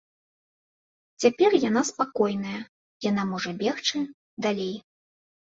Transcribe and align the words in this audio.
Цяпер 1.23 1.57
яна 1.69 1.83
спакойная, 1.91 2.61
яна 3.09 3.23
можа 3.35 3.51
бегчы 3.63 3.99
далей. 4.49 4.73